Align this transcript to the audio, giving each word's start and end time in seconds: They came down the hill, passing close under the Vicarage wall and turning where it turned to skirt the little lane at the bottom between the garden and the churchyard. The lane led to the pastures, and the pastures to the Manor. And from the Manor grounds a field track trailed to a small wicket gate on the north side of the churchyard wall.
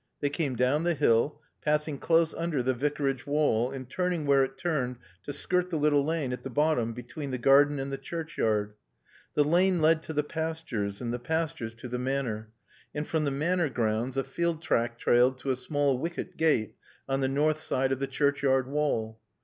They 0.19 0.31
came 0.31 0.55
down 0.55 0.81
the 0.83 0.95
hill, 0.95 1.39
passing 1.63 1.99
close 1.99 2.33
under 2.33 2.63
the 2.63 2.73
Vicarage 2.73 3.27
wall 3.27 3.69
and 3.69 3.87
turning 3.87 4.25
where 4.25 4.43
it 4.43 4.57
turned 4.57 4.97
to 5.25 5.31
skirt 5.31 5.69
the 5.69 5.77
little 5.77 6.03
lane 6.03 6.33
at 6.33 6.41
the 6.41 6.49
bottom 6.49 6.91
between 6.93 7.29
the 7.29 7.37
garden 7.37 7.77
and 7.77 7.91
the 7.91 7.99
churchyard. 7.99 8.73
The 9.35 9.43
lane 9.43 9.79
led 9.79 10.01
to 10.01 10.13
the 10.13 10.23
pastures, 10.23 11.01
and 11.01 11.13
the 11.13 11.19
pastures 11.19 11.75
to 11.75 11.87
the 11.87 11.99
Manor. 11.99 12.49
And 12.95 13.07
from 13.07 13.25
the 13.25 13.29
Manor 13.29 13.69
grounds 13.69 14.17
a 14.17 14.23
field 14.23 14.63
track 14.63 14.97
trailed 14.97 15.37
to 15.37 15.51
a 15.51 15.55
small 15.55 15.99
wicket 15.99 16.35
gate 16.35 16.73
on 17.07 17.21
the 17.21 17.27
north 17.27 17.61
side 17.61 17.91
of 17.91 17.99
the 17.99 18.07
churchyard 18.07 18.65
wall. 18.67 19.19